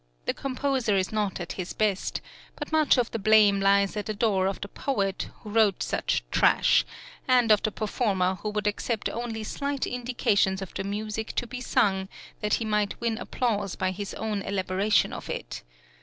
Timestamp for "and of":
7.27-7.61